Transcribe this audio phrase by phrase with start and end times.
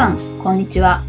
[0.00, 1.02] さん、こんにちは。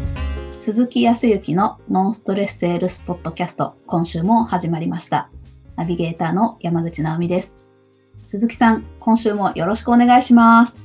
[0.50, 5.30] 鈴木康之のノンストレスセールスポッドキャスト、今週も始まりました。
[5.76, 7.56] ナビゲーターの山口直美です。
[8.26, 10.76] 鈴木さん、今週もよろしくお願いします。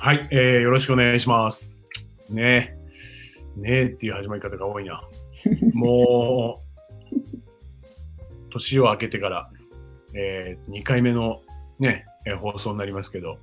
[0.00, 1.76] はい、えー、よろしくお願いします。
[2.28, 2.76] ね
[3.56, 5.00] え、ねえっていう始まり方が多いな。
[5.72, 6.56] も
[7.12, 9.48] う、年を明けてから、
[10.14, 11.42] えー、2回目の
[11.78, 13.38] ね、えー放送になりますけど、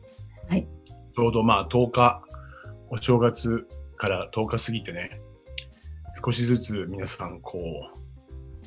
[0.50, 0.68] はい
[1.16, 2.22] ちょうどまあ10日、
[2.90, 3.66] お正月
[3.98, 5.20] から10日過ぎてね、
[6.24, 7.60] 少しずつ皆さん、こ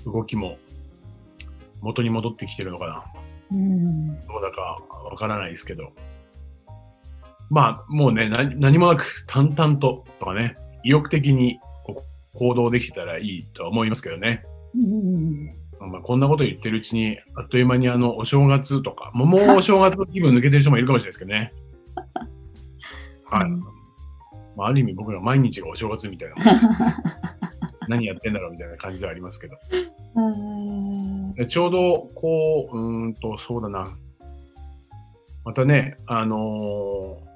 [0.07, 0.59] う、動きも
[1.81, 3.05] 元に戻ってきてるのかな。
[3.53, 4.79] うん、どうだか
[5.11, 5.93] わからないですけど。
[7.49, 10.55] まあ、もうね、何何もなく淡々ととかね、
[10.85, 11.59] 意欲的に
[12.35, 14.45] 行動できてたらいいとは思いますけどね。
[14.75, 15.47] うん、
[15.91, 21.53] まあ、こんなこと言ってるうちに、あっという間にあの、お正月とか、もうもうお正月の気分抜けてる人もいるかもしれないですけどね。
[23.27, 23.80] はい。
[24.61, 26.37] うんまあ、ある意味僕ら毎日がお正月みたいな。
[27.89, 29.57] 何やってんだろうみたいな感じではありますけど。
[31.49, 33.89] ちょうど、こう、うーんと、そうだな。
[35.45, 37.31] またね、あのー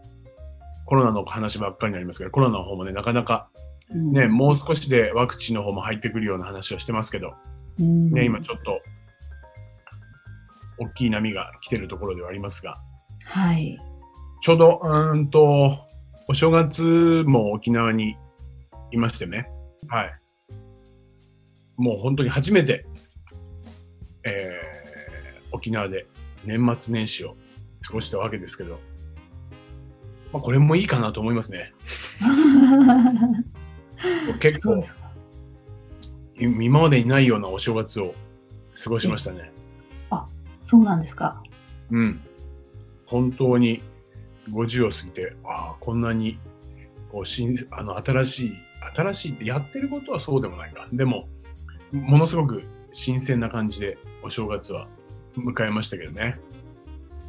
[0.86, 3.48] コロナの話ばっかりになりますけど、コロナの方もね、なかなか
[3.90, 7.34] ね、もう少しでワクチンの方も入ってくるような話をしてますけど、
[7.78, 8.80] うんね、今ちょっと、
[10.78, 12.76] 大きい波が来てるところではありますが、
[13.26, 13.78] はい。
[14.42, 15.83] ちょうど、うーんと、
[16.28, 18.16] お正月も沖縄に
[18.90, 19.48] いましてね、
[19.88, 20.14] はい。
[21.76, 22.86] もう本当に初めて、
[24.24, 26.06] えー、沖縄で
[26.44, 27.36] 年末年始を
[27.86, 28.78] 過ごしたわけですけど、
[30.32, 31.72] まあ、これもいいかなと思いますね。
[34.40, 34.84] 結構
[36.38, 38.14] 今までにないようなお正月を
[38.82, 39.54] 過ごしましたね。
[40.64, 41.42] そうなんですか。
[41.90, 42.20] うん。
[43.04, 43.82] 本当に
[44.50, 46.38] 50を過ぎて、ああ、こんなに
[47.10, 48.52] こう新あの新しい、
[48.96, 50.86] 新しいってやってることはそうでもないか。
[50.92, 51.28] でも、
[51.92, 52.62] ものすごく
[52.92, 54.88] 新鮮な感じでお正月は
[55.36, 56.38] 迎えましたけどね。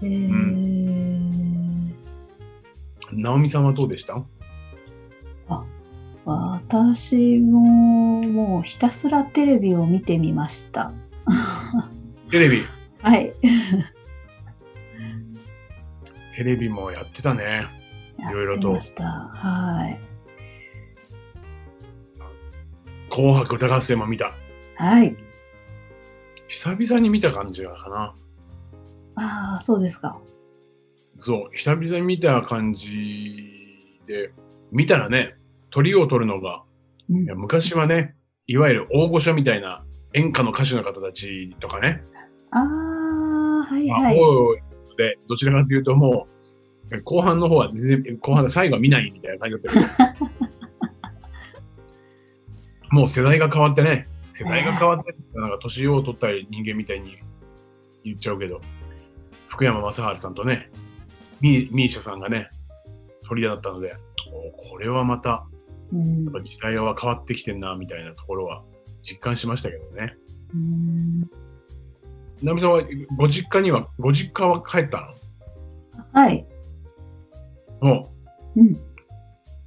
[0.02, 1.92] へー
[3.12, 4.24] 直美さんはどうでした？
[6.28, 10.92] 私ももうひたすらテレビを見てみました。
[12.32, 12.64] テレビ、
[13.04, 13.32] はい。
[16.36, 17.68] テレビもやってたね。
[18.20, 18.74] いろいろと。
[18.74, 20.00] はい。
[23.10, 24.34] 紅白歌合戦も見た。
[24.76, 25.16] はい。
[26.50, 28.14] 久々に見た感じがかな。
[29.16, 30.20] ああ、そうですか。
[31.22, 34.32] そう、久々に見た感じで、
[34.72, 35.36] 見たらね、
[35.72, 36.64] 鳥を取るのが、
[37.10, 38.16] うんいや昔はね、
[38.48, 42.02] いわゆる大御所みたいな演歌の歌手の方たちとかね、
[42.52, 44.20] ああ、はいまあはい。
[44.20, 44.60] 多い
[44.96, 46.28] ので、どちらかというとも
[46.92, 50.26] う、後半の方は全然、後半の最後は見ないみたいな感じだったけど、
[52.96, 57.18] もう世代が変わってね、世代が変わって、なんか年を取った人間みたいに
[58.04, 58.62] 言っちゃうけど、
[59.48, 60.70] 福山雅治さんとね、
[61.42, 62.50] ミーシャさんがね、
[63.28, 63.96] 鳥屋だったので、
[64.32, 65.46] おこれはまた、
[65.92, 66.24] うん。
[66.24, 68.64] やっぱ時代は変わってきてんな、みたいなところは
[69.02, 70.16] 実感しましたけどね。
[72.42, 72.84] うんナミさんは、
[73.18, 75.14] ご実家には、ご実家は帰った
[76.12, 76.46] はい。
[77.82, 78.10] のも
[78.56, 78.68] うん。
[78.68, 78.78] う、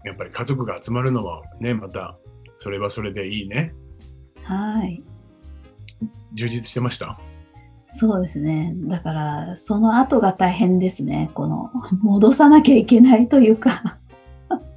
[0.05, 2.19] やっぱり家族が集まるのはね、また、
[2.59, 3.75] それはそれでいいね。
[4.43, 5.03] はい。
[6.35, 7.19] 充実してました？
[7.87, 8.75] そうですね。
[8.77, 11.31] だから、その後が大変ですね。
[11.35, 11.71] この、
[12.03, 13.99] 戻さなきゃいけないというか。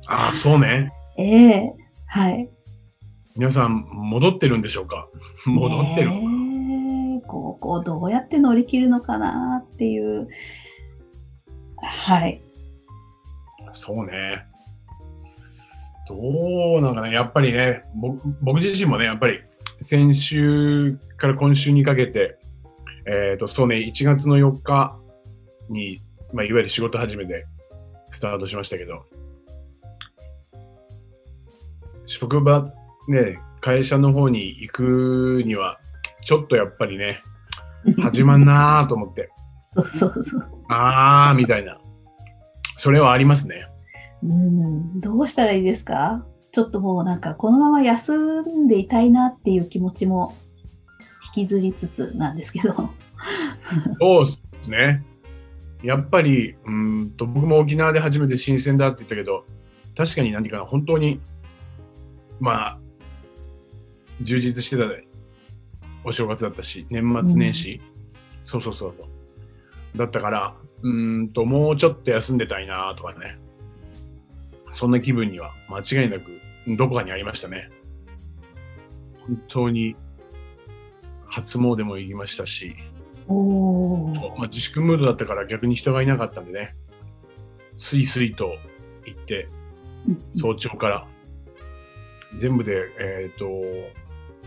[0.07, 0.91] ああ、そうね。
[1.17, 1.75] ええ
[2.07, 2.49] はい。
[3.35, 5.07] 皆さん、戻ってるんでしょうか？
[5.45, 6.11] 戻ってる。
[7.51, 10.27] ここをどうやって乗り切るのかなっていう。
[11.77, 12.41] はい。
[13.73, 14.45] そうね。
[16.07, 16.15] ど
[16.77, 17.83] うなんかね、やっぱりね、
[18.41, 19.41] 僕自身もね、やっぱり
[19.81, 22.37] 先週から今週にかけて、
[23.05, 24.97] えっ、と、そうね、1月の4日
[25.69, 26.01] に、
[26.33, 27.45] まあ、いわゆる仕事始めで
[28.09, 29.03] スタートしましたけど、
[32.05, 32.71] 職場、
[33.07, 35.79] ね、会社の方に行くには、
[36.23, 37.21] ちょっとやっぱりね、
[38.01, 39.29] 始まんなーと思って、
[39.75, 40.47] そうそうそう。
[40.69, 41.79] あーみたいな、
[42.75, 43.67] それはありますね。
[44.23, 44.99] うん。
[44.99, 46.25] どうしたらいいですか？
[46.51, 50.35] ちょっともうなんか、このまま休んでいたいなっていう気持ちも
[51.35, 52.91] 引きずりつつなんですけど。
[53.99, 54.31] そうで
[54.61, 55.03] すね。
[55.81, 59.45] やっぱり、うーんと、僕も沖縄で初めて新鮮だって言ったけど、
[59.97, 61.21] 確かに何かな、本当に、
[62.39, 62.79] まあ、
[64.21, 64.87] 充実してた
[66.03, 67.79] お正月だったし、年末年始、
[68.43, 69.97] そうそうそうそう。
[69.97, 73.37] だったから、うーんと、もうちょっと休んでたいなとかね。
[74.71, 76.31] そんな気分には間違いなく
[76.67, 77.69] どこかにありましたね。
[79.27, 79.95] 本当に
[81.25, 82.75] 初詣も行きましたし、
[83.27, 86.75] まあ、自粛ムードだったから逆に人がいなかったんでね、
[87.75, 88.55] スイスイと
[89.05, 89.47] 行って、
[90.07, 90.19] うん。
[90.33, 91.07] 早朝から、
[92.37, 93.45] 全部で、えっ、と、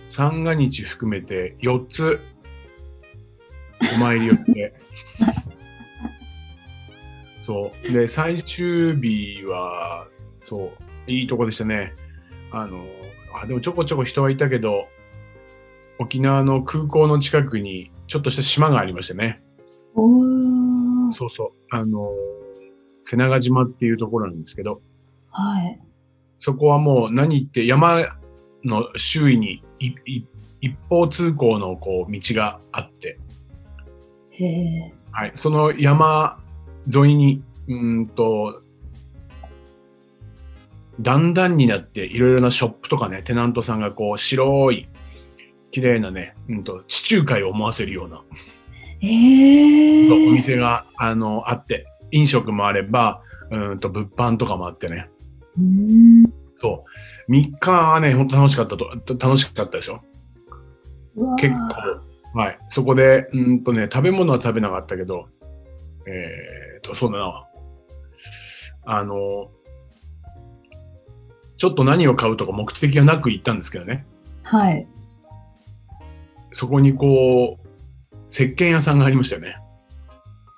[0.08, 2.20] 三が日含めて4つ、
[3.94, 4.74] お参り寄って、
[7.40, 7.92] そう。
[7.92, 10.08] で、最終日は、
[10.40, 10.72] そ
[11.06, 11.94] う、いいとこでしたね。
[12.50, 12.84] あの、
[13.34, 14.88] あ、でもちょこちょこ人はいたけど、
[15.98, 19.42] 沖縄の空港の近くにちょっとした島がありましてね。
[21.12, 21.50] そうそう。
[21.70, 22.10] あの、
[23.02, 24.82] 瀬長島っていうところなんですけど、
[25.30, 25.80] はい。
[26.38, 28.18] そこはもう何言って山
[28.64, 30.24] の周囲にいい
[30.60, 33.18] 一方通行のこう道があって。
[35.12, 36.40] はい、その山
[36.92, 38.62] 沿いに、うーんと、
[41.00, 44.88] だんだんになっていろいろなショップとかね、テナントさんがこう白い、
[45.70, 48.22] 綺麗なね、うんと、地中海を思わせるような、
[49.02, 55.10] えお店が、あの、あって、飲食もあれば、うーんと、物販とかもあってね、
[55.58, 56.32] うーん。
[56.60, 56.90] そう。
[57.28, 60.02] 3日はね、本当楽しかったと、楽しかったでしょ。
[61.38, 61.54] 結
[62.32, 62.38] 構。
[62.38, 62.58] はい。
[62.68, 65.28] そこで、うんとね、食べ物は食べなかったけど、
[66.06, 67.46] えーと、そうだな。
[68.86, 69.50] あの、
[71.56, 74.04] ちょっと何を買うとか目的がなく行ったんですけどね。
[74.42, 74.86] はい。
[76.52, 77.68] そこにこう、
[78.28, 79.56] 石鹸屋さんがありましたよね。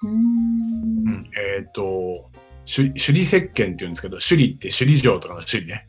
[0.02, 0.08] うー。
[0.08, 1.30] うんん。
[1.58, 2.30] えっ、と、
[2.66, 5.88] 首首里石鹸って言うんですけど、首里って首里城とかの首里ね。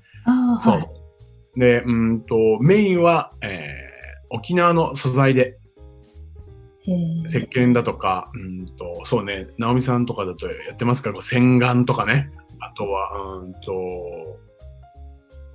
[0.59, 0.73] そう。
[0.75, 1.59] はい。
[1.59, 3.87] で、うんと、メインは、えー
[4.29, 5.57] 沖縄の素材で。
[7.25, 12.29] 石鹸だとか、うんと、そうね、直美さんとかだとやってますから、洗顔とかね、
[12.59, 13.59] あとは、うんと、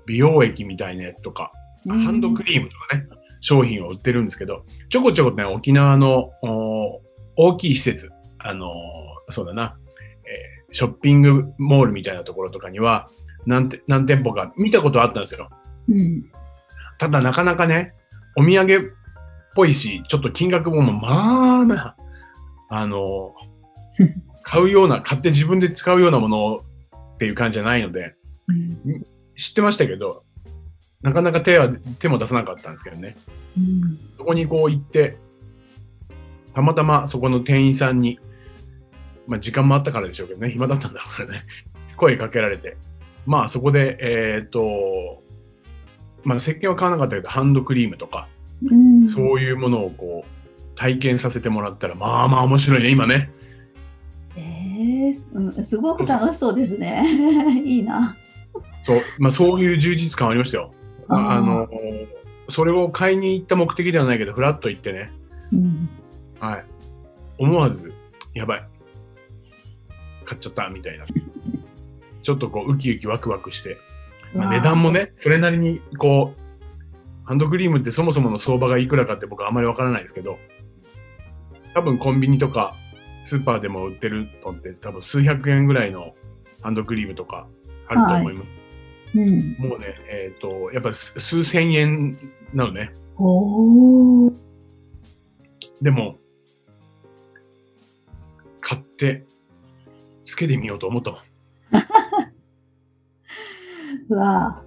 [0.07, 1.53] 美容液みたいなやつとか、
[1.89, 3.07] ハンドクリームとかね、
[3.41, 7.01] 商品を売ってるんですけど、ちょこちょこね、沖縄のお
[7.37, 9.77] 大きい施設、あのーそうだな、
[10.25, 13.11] えーショッピングモールみたいなところとかには、
[13.47, 15.51] 何て何店舗か見たことあったんですよ。
[15.89, 16.25] うん。
[16.99, 17.95] ただなかなかね、
[18.37, 18.81] お土産っ
[19.55, 21.97] ぽいし、ちょっと金額もまあな、
[22.69, 23.35] あの、
[24.43, 26.57] 買うような、買って自分で使うようなもの
[27.15, 28.15] っていう感じじゃないので、
[28.49, 29.07] うん。
[29.37, 30.23] 知ってましたけど、
[31.03, 31.69] なかなか手は、
[31.99, 33.17] 手も出さなかったんですけどね。
[33.59, 33.99] うん。
[34.17, 35.19] そこにこう行って、
[36.55, 38.19] たまたまそこの店員さんに、
[39.27, 41.43] まあ時間もあったからでしょうけどね、暇だったんだからね、
[41.97, 42.77] 声かけられて、
[43.27, 45.23] まあそこで、えっ、と、
[46.25, 48.29] まあ石鹸は買わなかったけど、ハンドクリームとか、
[48.65, 49.11] うん。
[49.11, 53.31] そういうものをこう、体験させてもらったら、まあまあ面白いね、今ね。
[54.37, 57.05] ええうん、すごく楽しそうですね。
[57.65, 58.17] いいな。
[58.83, 60.73] そう、まあそういう充実感ありましたよ。
[61.09, 61.69] あの、
[62.49, 65.13] それを買いに行った目的ではないけど、ふらっと行ってね、
[65.53, 65.89] うん。
[66.41, 66.65] はい。
[67.39, 67.93] 思わず、
[68.35, 68.69] やばい。
[70.25, 71.05] 買っちゃった、みたいな。
[72.23, 73.79] ちょっとこう、ウキウキワクワクして。
[74.35, 76.43] まあ、値段もね、それなりに、こう、
[77.25, 80.39] ハンドクリームってそもそもの相場がいくらかって僕はあんまりわからないですけど、
[81.75, 82.75] 多分コンビニとか
[83.23, 86.15] スーパーでも売ってるのって多分数百円ぐらいの
[86.61, 87.47] ハンドクリームとか
[87.89, 88.53] あると思います。
[89.15, 89.69] うん。
[89.69, 92.19] もうね、えっ、と、やっぱり数数千円
[92.53, 92.93] なのね。
[93.17, 94.33] おお。
[95.81, 96.19] でも、
[98.61, 99.25] 買って、
[100.25, 101.25] つけてみようと思った。
[104.13, 104.63] うわ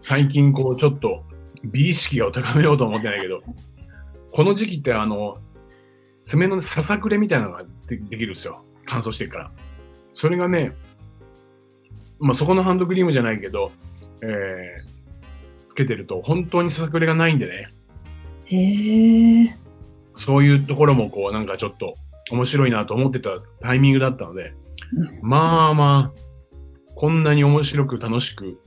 [0.00, 1.24] 最近こうちょっと
[1.64, 3.42] 美意識を高めようと思ってないけど、
[4.32, 5.38] この時期ってあの、
[6.20, 8.64] 爪のささくれみたいなのがでできるんですよ。
[8.86, 9.52] 乾燥してるから。
[10.12, 10.76] それがね、
[12.18, 13.72] まあそこのハンドクリームじゃないけど、
[14.22, 17.68] えー、つけてると本当にささくれがないんでね、
[18.46, 19.56] へえ。
[20.14, 21.94] そういうところもこうなんかちょっと
[22.30, 24.54] 面白いなと思ってたタイミングだったので、
[25.22, 26.25] まあまあ、
[26.96, 28.58] こんなに面白く楽しく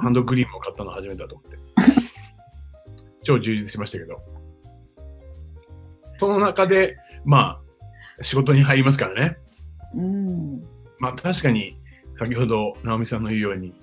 [0.00, 1.58] ハンドクリームを買ったの初めてだと思って。
[3.22, 4.22] 超充実しましたけど。
[6.16, 7.60] その中で、ま
[8.18, 9.36] あ、仕事に入りますからね。
[9.94, 10.62] うん。
[10.98, 11.76] まあ確かに、
[12.18, 13.74] 先ほど直美さんの言うように、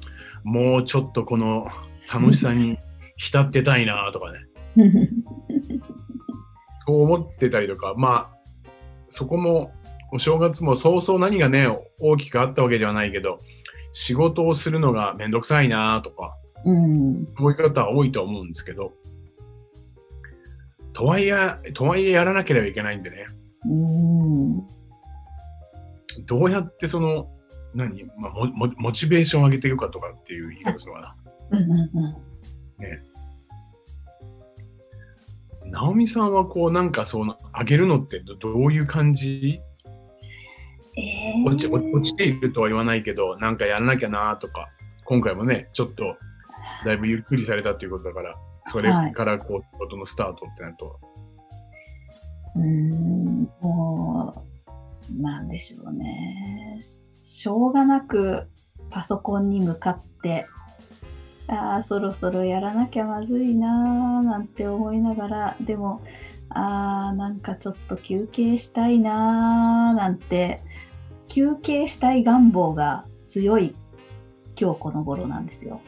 [0.44, 1.68] もうちょっとこの
[2.12, 2.80] 楽しさに
[3.18, 4.40] 浸ってたいなとかね。
[6.88, 8.38] そう思ってたりとか、まあ、
[9.10, 9.72] そこも、
[10.12, 11.68] お正月もそうそう何がね、
[12.02, 13.40] 大きくあったわけではないけど、
[13.94, 17.28] 仕事をするのがめんどくさいなとか、うん。
[17.38, 18.94] そういう方は多いと思うんですけど、
[20.94, 23.26] とはいえ、とはいえやらなければいけないんでね、
[23.66, 24.58] うん。
[26.26, 27.30] どうやってその
[27.74, 31.16] 何、まあ、モモモチベーションを上げていくかとかっていう言い方するのか
[31.52, 31.58] な。
[31.58, 31.80] うんうん
[35.64, 35.72] うん。
[35.72, 39.62] 直美さんはこうなんかその上げるのってどどういう感じ？
[40.98, 44.70] え落ち落落ちているとは言わないけど、なんかやらなきゃなとか、
[45.06, 46.16] 今回もね、ちょっと
[46.86, 51.00] だいぶゆっくりされたということだから、それからこう、ことのスタートってなると、
[52.56, 54.34] うーん、も
[55.18, 56.80] う、なんでしょうね。
[57.24, 58.50] しょうがなく
[58.90, 60.46] パソコンに向かって、
[61.48, 66.02] ああ、そろそろやらなきゃまずいなーなんて思いながら、でも、
[66.54, 70.62] ああ、なんかちょっと休憩したいなーなんて、
[71.28, 73.76] 休憩したい願望が強い
[74.60, 75.82] 今日この頃なんですよ。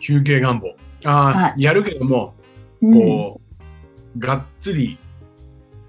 [0.00, 0.76] 休憩願望。
[1.04, 2.34] ああ、はやるけども、
[2.80, 3.40] うん、こ
[4.16, 4.98] う、がっつり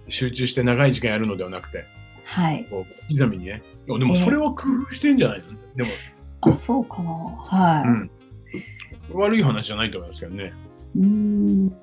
[0.07, 1.85] 集中して長い時間やるのではなくて、
[2.25, 2.65] はい。
[2.69, 3.61] こう、刻みにね。
[3.85, 5.45] でもそれは工夫してんじゃないの、
[5.75, 5.89] でも、
[6.41, 7.11] あ、そうかな。
[7.11, 7.87] はい。
[7.87, 8.11] うん。
[9.11, 10.53] 悪い話じゃないと思いますけどね。
[10.95, 11.75] うーん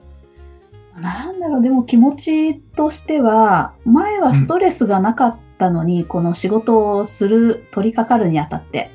[1.00, 8.90] なんだろう、でも気持ちとしては、前はストレスがなかったのに、この仕事をする、取り掛かるにあたって、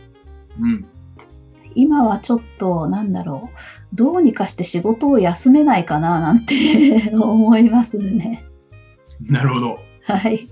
[0.59, 0.85] うん。
[1.73, 8.45] 今はちょっと、なんだろう、どうにかして仕事を休めないかな、なんて 思いますね。
[9.21, 9.79] なるほど。
[10.03, 10.47] はい。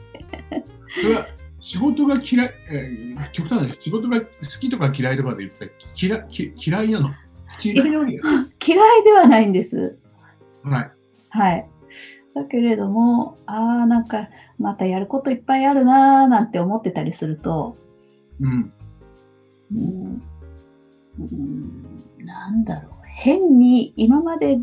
[1.02, 1.28] それは
[1.60, 4.28] 仕事が嫌い、えー、極端な話仕事が好
[4.60, 7.10] きとか嫌いとかで言ったら嫌嫌いなの？
[7.64, 8.20] 嫌い。
[8.66, 9.98] 嫌いではないんです。
[10.64, 10.92] はい。
[11.34, 11.68] はい。
[12.36, 17.76] だけれども、ああ、なんか、またやることいっぱいあるなーなんて思ってたりすると、
[18.40, 18.74] うん。
[19.72, 20.22] うん
[21.20, 24.60] うんなんだろう変に今まで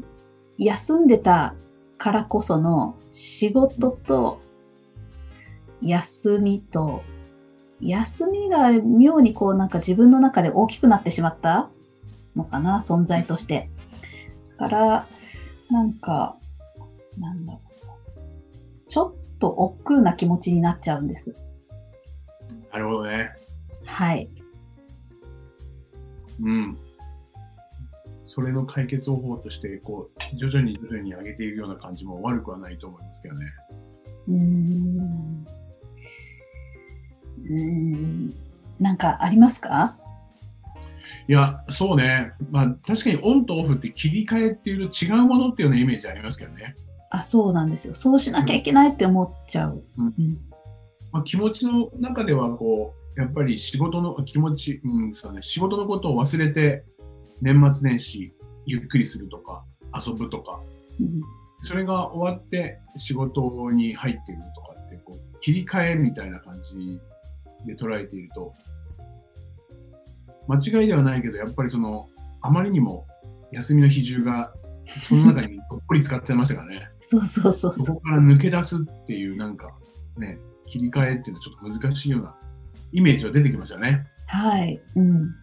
[0.59, 1.55] 休んでた
[1.99, 4.41] からこその仕事と
[5.83, 7.03] 休みと
[7.81, 11.71] 休みが妙にこうなんか自分の中で大きくなってしまった
[12.37, 13.71] のかな存在として。
[14.59, 15.07] だから
[15.71, 16.37] なんか
[17.19, 17.61] なんだろ
[18.17, 21.35] うちょっと億劫な気持ちになっちゃうんです。
[22.73, 23.31] なるほどね。
[23.85, 24.29] はい。
[26.41, 26.79] うん。
[28.25, 33.47] それの解決方法として、こう、徐々に徐々に上げていくような感じも悪くはないと思いますけどね。
[34.29, 35.47] うーん
[37.43, 38.35] うーん
[38.79, 39.99] なんかありますか？
[41.29, 42.33] いや、そうね。
[42.51, 46.75] まあ、確かにオンとオフって切り替えっていうと違うものっていうようなイメージありますけどね。
[47.11, 47.95] あ、そうなんですよ。
[47.95, 49.83] そうしなきゃいけないって思っちゃう。
[49.99, 50.07] うん。
[50.07, 50.39] うん。
[51.13, 56.85] まあ、気持ちの中では、こう、やっぱり仕事の気持ち、うん、そうね、仕事のことを忘れて、
[57.43, 58.33] 年末年始、
[58.65, 59.65] ゆっくりするとか、
[59.95, 60.61] 遊ぶとか、
[61.01, 61.21] うん。
[61.63, 67.01] それが終わって仕事に入っているとかって、こう、切り替えみたいな感じ
[67.67, 68.55] で捉えていると、
[70.47, 72.09] 間違いではないけど、やっぱりその、
[72.41, 73.07] あまりにも
[73.51, 74.53] 休みの比重が、
[74.99, 76.91] その中にどっぷり使ってましたからね。
[77.01, 77.95] そうそうそうそ。
[77.95, 79.71] こから抜け出すっていう、なんか、
[80.17, 82.35] ね、切り替えっていうのはちょっと難しいような
[82.93, 84.07] イメージは出てきますよね。
[84.27, 84.81] はい。
[84.97, 85.35] うん。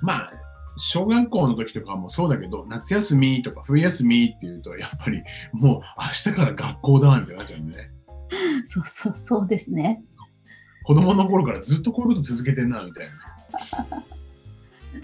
[0.00, 0.30] まあ、
[0.76, 5.22] 小学校の時とかもそうだけど、夏休みとか冬休みっていうと、やっぱり
[5.52, 7.90] もう明日から学校だみたいになっちゃうんでね。
[8.66, 10.02] そうそうそうですね。
[10.84, 13.12] 子供の頃からずっとこういうこと続けてんな、みたいな。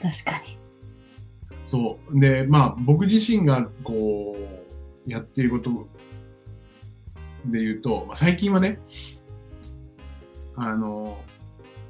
[0.10, 0.63] 確かに。
[1.74, 2.20] そう。
[2.20, 4.36] で、まあ、僕自身がこ
[5.08, 5.88] う、やっていること
[7.46, 8.78] で言うと、まあ、最近はね、
[10.54, 11.18] あの、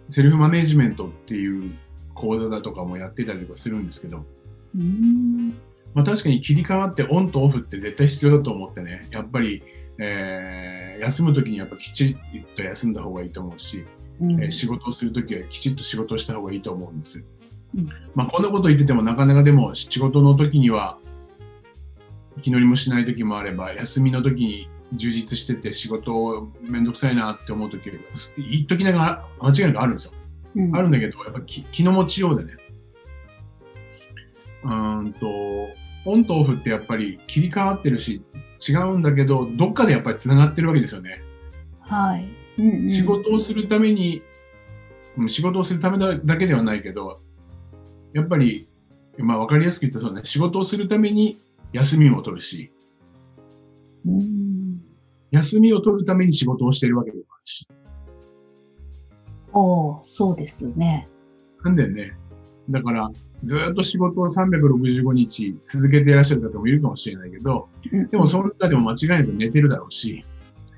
[0.09, 1.75] セルフマネジメントっていう
[2.15, 4.25] 講座だとかもやってたりとかするんですけど、
[4.75, 5.51] うーん。
[5.93, 9.63] まあ、確かに切り替わってオンとオフって絶対必要だと思ってね、やっぱり、
[9.99, 12.17] えー休むときにやっぱきちっ
[12.57, 13.85] と休んだ方がいいと思うし、
[14.21, 17.23] うんえー仕事をするときはきちっと仕事をした方がいいと思うんです。
[17.77, 20.99] うんまあ、こんなこと言っててもなかなかでも仕事の時には
[22.43, 27.91] 気乗りもしない時もあれば休みの時に充実してて仕事めんどくさいなって思う時
[28.37, 30.13] 言っときながら間違いなくあるんですよ。
[30.57, 32.57] うんあるんだけどやっぱ気気の持ちようでね。
[34.63, 35.27] うーんと
[36.07, 38.23] オンとオフってやっぱり切り替わってるし
[38.67, 41.23] 違うんだけどどっかでやっぱりつながってるわけですよね。
[41.81, 42.29] はい。
[42.59, 44.23] うんうん仕事をするために、
[45.17, 47.21] うん仕事をするためだだけではないけど、
[48.15, 48.69] やっぱり、
[49.19, 51.37] まあ分かりやすく言ったらそうね、仕事をするために
[51.73, 52.73] 休みも取るし、
[54.07, 54.81] うん
[55.33, 57.67] 休みを取るために仕事をしてるわけでもあるし。
[59.53, 61.09] おーそうですね。
[61.65, 62.17] なんでね、
[62.71, 63.11] だから、
[63.43, 70.25] ずっと仕事を365日続けていらっしゃる方もいるかもしれないけど、うんでもその中でも間違いなく寝てるだろうし、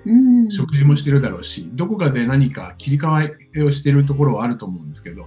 [0.06, 0.50] うん。
[0.50, 5.26] 食事もしてるだろうし、どこかで何か切り替えをしてるところはあると思うんですけど、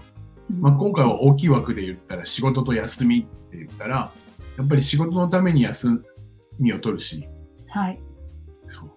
[0.60, 4.12] まあ、今回は大きい枠で言ったら仕事と休みって言ったら、
[4.58, 6.04] やっぱり仕事のために休
[6.60, 7.28] みを取るし、
[7.70, 8.00] はい。
[8.68, 8.92] そう。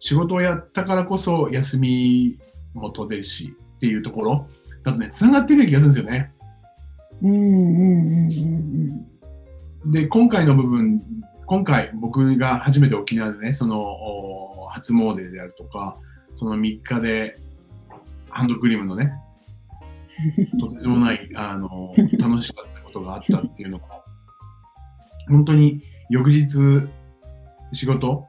[0.00, 2.38] 仕事をやったからこそ休み
[2.74, 4.48] も取れるしっていうところ、
[4.82, 6.32] だとね、繋がってる気がするんですよね。
[7.22, 9.10] うんうんうんうん
[9.92, 11.00] で、今回の部分、
[11.46, 15.96] 今回僕が初めて沖縄でね、そのお初詣であるとか、
[16.34, 17.38] その3日で
[18.28, 19.12] ハンドクリームのね、
[20.60, 23.84] とてつもない、あの、楽しかったことがあったっていうのが、
[25.28, 26.88] 本当に翌日
[27.72, 28.26] 仕事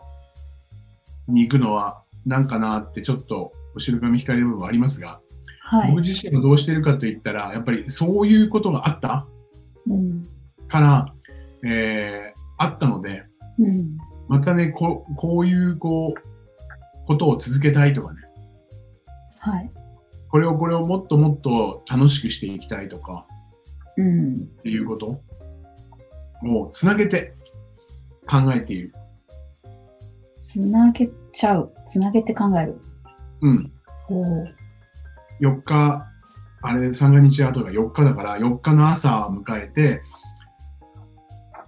[1.27, 5.19] に行くのはなんかなってちょっと後ろ髪引かれる部分はありますが、
[5.61, 5.89] はい。
[5.89, 9.27] 僕自身がどうしてるかといったら、やっぱりそういうことがあった
[9.87, 10.23] うん
[10.67, 11.13] から、
[11.63, 13.23] えーあったので、
[13.57, 13.97] うん
[14.27, 18.21] またね、こうこういうこうことを続けたいとかね、
[19.39, 19.71] はい。
[20.31, 23.27] これをこれをもっともっと楽しくしていきたいとか
[23.97, 25.21] うんっていうこと？
[26.43, 27.35] をつなげて
[28.27, 28.93] 考えている。
[30.37, 31.71] つなげちゃう。
[31.87, 32.81] つなげて考える。
[33.41, 33.71] うん。
[34.09, 34.47] おお。
[35.39, 36.07] 4日、
[36.63, 40.01] あれ、三が日後が4日だから、4日の朝を迎えて、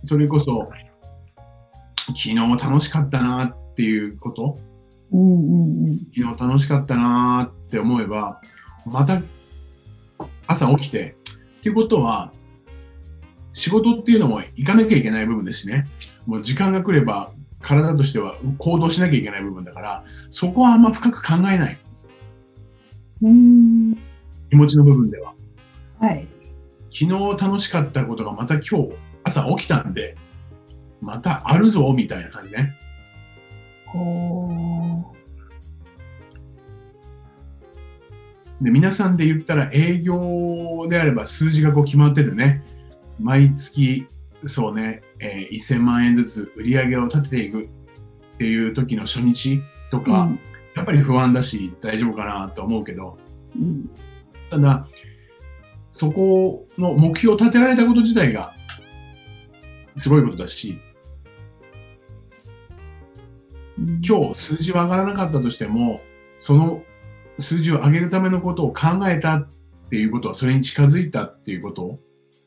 [0.03, 0.69] それこそ、
[2.07, 4.55] 昨日楽しかったなっていうこと、
[5.11, 5.97] うんうんうん。
[5.99, 8.39] 昨日楽しかったなって思えば、
[8.85, 9.19] また
[10.45, 11.15] 朝起きて、
[11.59, 12.31] っていうことは、
[13.51, 15.85] 仕事っていうのも行かなきゃいけない部分ですしね。
[16.27, 21.77] もう時間が来れば、体としては行動しなきゃいけない部分だから、そこはあんま深く考えない。
[23.23, 23.95] うん。
[24.49, 25.33] 気持ちの部分では。
[25.99, 26.27] はい。
[26.91, 28.89] 昨日楽しかったことがまた今日
[29.23, 30.15] 朝起きたんで、
[31.01, 32.75] またあるぞみたいな感じね。
[38.63, 42.63] で、皆さんで言ったら営業であれば数字がこう決まってるね。
[43.19, 44.07] 毎月、
[44.45, 47.67] そうね、えー1000万円ずつ売り上げを立てていくっ
[48.37, 49.59] ていう時の初日
[49.91, 50.39] とか、うん
[50.75, 53.17] やっぱり不安だし大丈夫かなと思うけど、
[53.55, 53.89] うん。
[54.49, 54.87] ただ、
[55.91, 58.53] そこの目標を立てられたこと自体が
[59.97, 60.79] すごいことだし、
[63.77, 66.01] 今日数字は上がらなかったとしても、
[66.39, 66.83] その
[67.39, 69.47] 数字を上げるためのことを考えたっ
[69.89, 71.99] ていうことは、それに近づいたっていうこと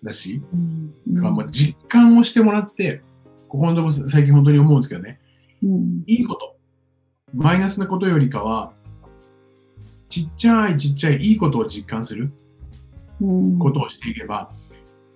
[0.02, 1.14] だし、うん。
[1.14, 3.02] だからもう実感をしてもらって、
[3.48, 5.20] ここのところ最近本当に思うんですけどね、
[5.62, 6.02] うん。
[6.06, 6.56] いいこと、
[7.34, 8.72] マイナスなことよりかは、
[10.08, 12.32] ちっちゃいちっちゃいいいことを実感する
[13.20, 13.58] うん。
[13.58, 14.50] ことをしていけば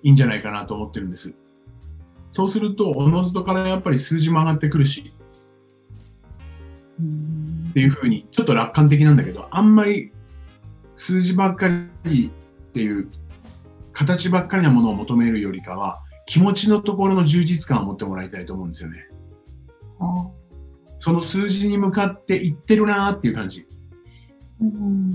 [0.02, 1.34] いいんじゃないかなと思ってるんです。
[2.30, 5.12] そうすると、おのずとからやっぱり数字も上がってくるし、
[6.98, 7.39] うん
[7.70, 10.12] っていうふうに、ちょっと楽観的なんだけど、あんまり
[10.96, 11.68] 数字ばっか
[12.04, 13.08] りっていう、
[13.92, 19.06] 形ばっかりなものを求めるよりかは、気持ちのところの充実感を持ってもらいたいと思うんですよね。
[20.00, 20.28] あ
[20.98, 23.66] その数字に向かっていってるなーっていう感じ。
[24.60, 25.10] うん。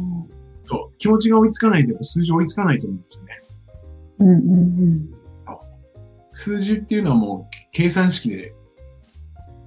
[0.63, 0.98] そう。
[0.98, 3.41] 気持ちが追いつかないと、数字追いつかないと思うんですよね。
[4.20, 5.15] うんうん
[6.36, 8.54] 数字っていうのはもう計算式で、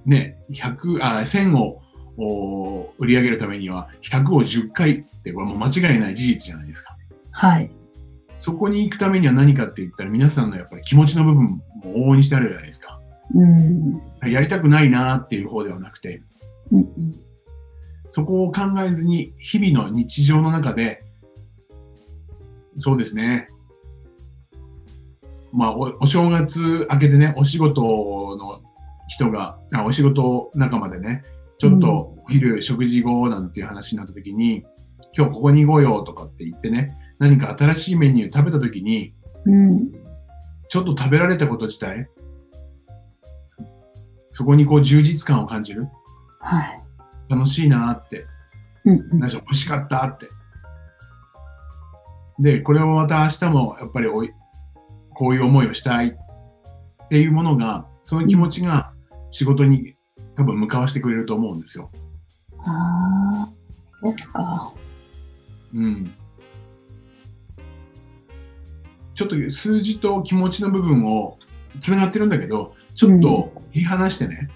[0.05, 1.81] ね、100、あ、1000をお
[2.97, 6.95] 売り上げるためには100を10回って、これもう間違いない事実じゃないですか。
[7.31, 7.71] はい。
[8.39, 12.99] そこに行くためには何かって言ったら皆さんのやっぱり気持ちの部分も往々にしてあるじゃないですか。
[13.35, 14.01] うん。
[14.31, 16.21] やりたくないなっていう方ではなくて、
[16.71, 17.13] うん
[18.11, 21.03] そこを考えずに日々の日常の中で、
[22.77, 23.47] そうですね。
[25.51, 28.61] まあ、おお正月明けてね、お仕事の
[29.07, 31.23] 人が、あお仕事仲間でね、
[31.59, 34.65] ちょっとお昼食事後なんていう話になった時に、
[35.15, 39.13] 今日ここに行こうよとかって言ってね、何か新しいメニュー食べた時に、
[39.45, 39.91] うん。
[40.69, 42.07] ちょっと食べられたこと自体、
[44.31, 45.87] そこにこう充実感を感じる？
[46.39, 46.77] はい。
[47.27, 48.25] 楽しいなって。
[48.85, 50.29] うんうん何しろ美味しかったって。
[52.39, 54.31] で、これをまた明日もやっぱりおい
[55.13, 58.93] こういう思いをしたいっていうものが、その気持ちが
[59.31, 59.95] 仕事に
[60.39, 61.91] 多分向かわしてくれると思うんですよ。
[62.59, 63.49] ああ、
[63.99, 64.71] そっか。
[65.73, 66.09] うん。
[69.15, 71.37] ちょっと数字と気持ちの部分を
[71.81, 74.47] つながってるんだけど、ちょっと切り離してね、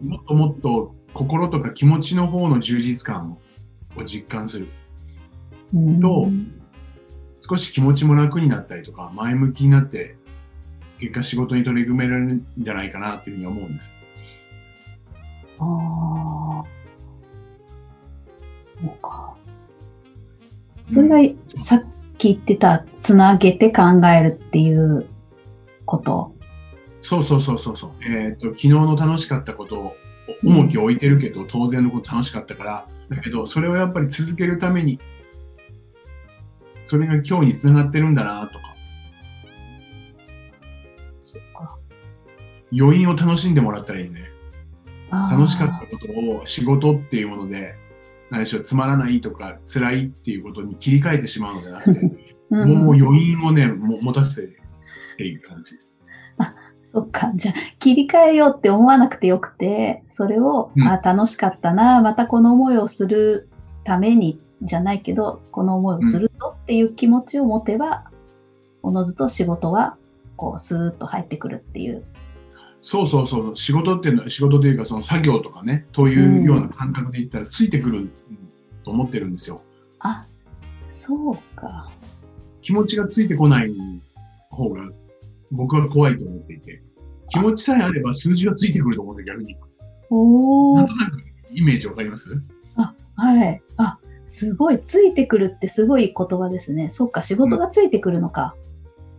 [0.00, 3.36] もっともっと心とか気持ちの方の充実感
[3.96, 4.68] を実感する。
[5.74, 6.28] うんと
[7.40, 10.14] 少し気持ちも楽になったりとか、前向きになって、
[11.00, 14.01] 結果仕事に取り組めるんじゃないかなっていうふうに思うんです。
[15.64, 16.64] ああ。
[18.60, 19.36] そうか。
[20.86, 21.18] それが
[21.54, 21.84] さっ
[22.18, 25.06] き言ってた、つなげて考えるっていう
[25.84, 26.34] こと？
[27.00, 27.90] そうそうそうそうそう。
[28.04, 29.96] えっ、と、昨日の楽しかったことを
[30.44, 34.98] 重きを置いてるけど、当然のこと楽しかったから、だけど、それをやっぱり続けるために、
[36.84, 38.74] それが今日につながってるんだなとか、
[41.22, 41.78] そっか。
[42.76, 44.31] 余韻を楽しんでもらったらいいね。
[45.12, 47.74] 楽しかったことを仕事っていうもので、
[48.30, 52.00] 何しろつまらないとか辛いっていうことに切り替えてしまうのではなくて、
[52.50, 55.78] うんもう余韻をね、も持たせてっていう感じ。
[56.92, 57.32] そっか。
[57.34, 63.48] じゃあ、切り替えようって思わなくてよくて、それを、うんあ、楽しかったな、またこの思いをする
[63.84, 68.10] ために、じゃないけど、この思いをするとっていう気持ちを持てば、
[68.82, 69.96] おのずと仕事は、
[70.36, 72.04] こう、スーッと入ってくるっていう。
[72.84, 78.10] そうそうそう、仕事っていうのは、仕事というかその作業とかね、というような感覚で言ったらついてくる
[78.84, 79.62] と思ってるんですよ。
[80.00, 80.26] あ、
[80.88, 81.90] そうか。
[82.60, 83.72] 気持ちがついてこない
[84.50, 84.88] 方が
[85.50, 86.82] 僕は怖いと思っていて、
[87.28, 89.56] 気持ちさえあれば数字がついてくると思うんで逆に。
[90.10, 90.94] おーなんと。
[90.96, 92.30] なくイメージわかります？
[93.14, 93.62] はい。
[93.76, 94.80] あ、すごい。
[94.82, 96.90] ついてくるってすごい言葉ですね。
[96.90, 98.56] そっか、仕事がついてくるのか。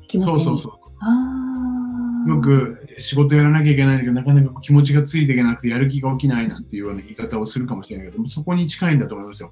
[0.08, 0.36] 気持ちに。
[0.36, 0.74] そうそうそう。
[1.00, 2.30] ああ。
[2.30, 9.52] よく仕事やらなきゃいけないんだけど、なかなか気持ちがついていけなくてやる気が起きないなんていうような言い方をするかもしれないけど、そこに近いんだと思いますよ。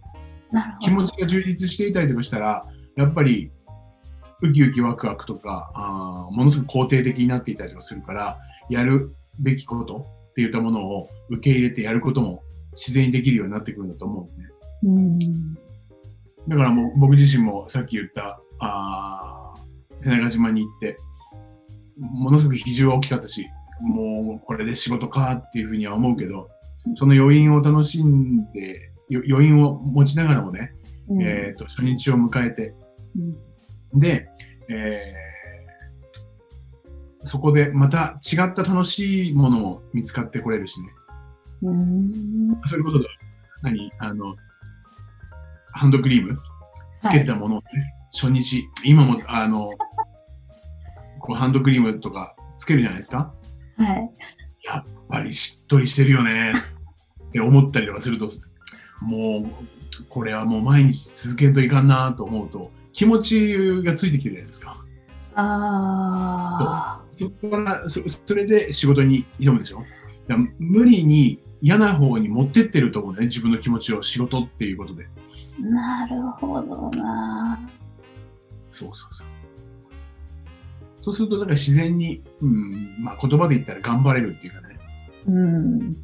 [0.82, 2.65] 気持ちが充実していたりとかしたら、
[2.97, 3.51] やっぱり
[4.41, 8.38] ウキウキワクワクとか、あーものすごく肯定的になっていたりとかするから、
[8.69, 14.45] やるべきことっていったものを受け入れてやることも自然にできるようになってくるんだと思うんですね。
[14.84, 15.19] うん。
[16.47, 20.97] だからもう僕自身もさっき言った、あー瀬長島に行って、
[22.02, 23.48] ものすごく比重は大きかったし、
[23.80, 26.50] もうこれで仕事かっていうふうには思うけど、
[26.96, 30.74] その余韻を楽しんで、よ余韻を持ちながらもね、
[31.08, 32.74] うんえー、と初日を迎えて、
[33.94, 34.30] うんで、
[34.70, 35.32] えー
[37.24, 40.88] そこでまた違った楽しいものも見つかってこれるしね。
[41.62, 42.12] うん。
[42.66, 43.06] そういうことだ。
[43.62, 43.92] 何？
[44.00, 44.36] あの、
[45.72, 46.36] ハンドクリーム？
[46.98, 47.64] つけたものをね、
[48.12, 49.70] 初日、今も、あの、
[51.22, 53.34] こうハンドクリームとかつけるじゃないですか。
[53.78, 54.12] はい。
[54.64, 56.54] やっぱりしっとりしてるよね
[57.30, 58.30] って思ったりとかすると、
[59.02, 64.86] もう、これはもう毎日続けんといかんなと思うと、気持ちがついてきてるじゃないですか。
[65.36, 67.02] ああ。
[67.20, 69.84] そこからそ、それで仕事に挑むでしょ
[70.60, 75.08] 無理に嫌な方に持ってってると思うね、自分の気持ちを仕事っていうことで。
[75.60, 77.60] なるほどな。
[78.70, 79.28] そうそうそう。
[81.02, 84.80] そうすると、だから自然に、うん、まあ言葉で言ったら頑張れるっていうかね。
[85.28, 85.94] うん。
[85.94, 85.98] で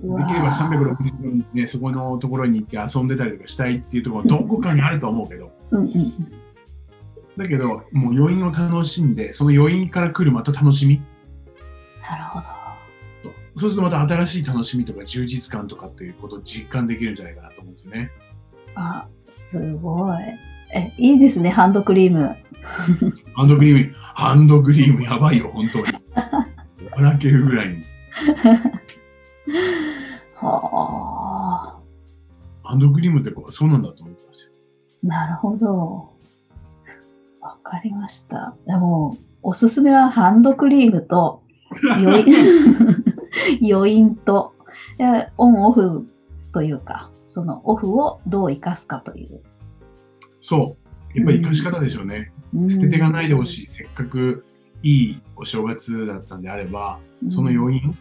[0.00, 6.32] きれば360分ね、そこのところに行って遊んでたりとかしたいっていうところどこかにあると思うけど、うんうん
[7.38, 11.00] だけど、もう余韻を楽しんで、その余韻から来るまた楽しみ。
[12.02, 12.58] なるほど。
[13.60, 18.10] そうするとまた新しい楽しみとか充実感とかっていうことを実感できるんじゃないかなと思うんですよね。
[18.74, 20.18] あ、すごい。
[20.74, 22.36] え、いいですね、ハンドクリーム。
[23.34, 25.84] ハンドクリーム、ハンドクリームやばいよ、本当に。
[26.96, 27.82] 笑けるぐらいに。
[30.34, 31.78] は
[32.64, 32.68] あ。
[32.68, 34.52] ハンドクリームってこうそうなんだと思ってますよ。
[35.02, 36.10] なるほど。
[37.40, 38.54] わかりました。
[38.66, 41.42] でも、おすすめはハンドクリームと
[41.96, 42.24] 余
[43.60, 44.54] 韻余韻と
[44.98, 46.06] でオンオフ
[46.52, 49.40] というか、そのオフをどう生かすかという。
[50.48, 50.78] そ
[51.14, 51.18] う。
[51.18, 52.32] やっぱり生かし方でしょうね。
[52.70, 53.68] 捨ててがないでほしい。
[53.68, 54.46] せっかく
[54.82, 57.94] いいお正月だったんであれば、その余韻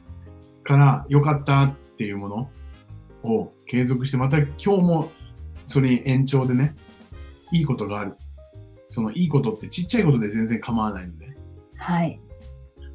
[0.64, 2.50] から良かったっていうもの
[3.24, 5.12] を継続して、また今日も
[5.66, 6.74] それに延長でね、
[7.52, 8.16] いいことがある。
[8.88, 11.36] そのいいことってちっちゃいことで全然構わないので、
[11.76, 12.18] はい。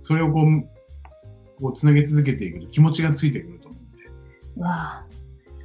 [0.01, 3.91] それをこう、こうつなげ続けていくと気持ちがついてくると思うん
[4.55, 5.07] で、わあ、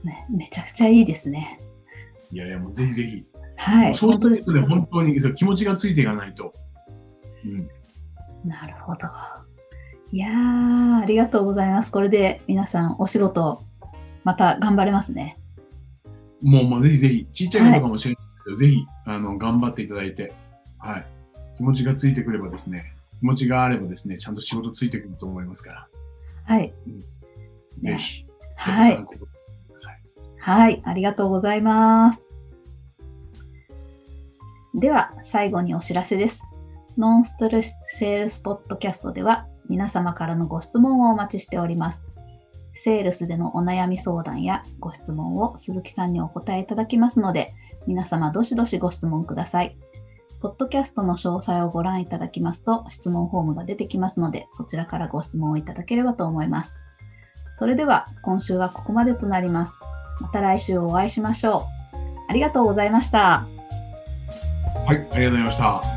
[0.03, 1.57] めめちゃくちゃいいですね。
[2.33, 3.25] いやいや、もうぜひぜひ。
[3.57, 3.95] はい。
[3.95, 6.53] そうするとね、本当に気持ちがついていかないと。
[7.45, 8.49] うん。
[8.49, 9.07] なるほど。
[10.11, 11.91] いやー、ありがとうございます。
[11.91, 13.61] これで皆さんお仕事、
[14.23, 15.37] また頑張れますね。
[16.41, 20.33] もう、もうぜひぜひ、ちっちゃいことかもしれないけど、ぜひ、あの、頑張っていただいて、
[20.77, 21.07] はい。
[21.57, 25.87] 気持ちがついてくればですね、気持ちがあればですね、ちゃんと仕事ついてくると思いますから、
[26.45, 26.73] はい。
[27.79, 29.05] ぜひ、はい参。
[29.05, 30.01] 考にしてください。
[30.39, 30.81] はい。
[30.85, 32.26] ありがとうございます。
[34.77, 36.43] では、最後にお知らせです。
[36.99, 42.03] ノンストレスセールスポッドキャストでは、皆様からのご質問をお待ちしております。
[42.73, 47.55] セールスでのお悩み相談やご質問を鈴木さんにお答えいただきますので、
[47.87, 49.75] 皆様どしどしご質問ください。
[50.41, 56.75] ポッドキャストの詳細をご覧いただきますと、質問フォームが出てきますので、そちらからご質問をいただければと思います。
[57.49, 59.73] それでは、今週はここまでとなります。
[60.21, 61.63] また来週お会いしましょ
[61.93, 61.97] う。
[62.29, 63.56] ありがとうございました。
[64.87, 65.96] はい、ありがとうございました。